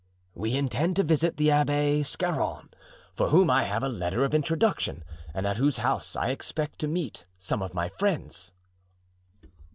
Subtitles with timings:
[0.33, 2.69] "We intend to visit the Abbé Scarron,
[3.13, 6.87] for whom I have a letter of introduction and at whose house I expect to
[6.87, 8.51] meet some of my friends."